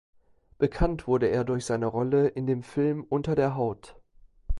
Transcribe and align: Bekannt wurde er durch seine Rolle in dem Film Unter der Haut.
Bekannt 0.57 1.05
wurde 1.05 1.27
er 1.27 1.43
durch 1.43 1.63
seine 1.63 1.85
Rolle 1.85 2.27
in 2.29 2.47
dem 2.47 2.63
Film 2.63 3.03
Unter 3.03 3.35
der 3.35 3.53
Haut. 3.53 4.01